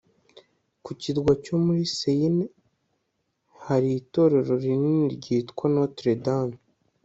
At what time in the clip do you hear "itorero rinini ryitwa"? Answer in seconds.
4.01-5.65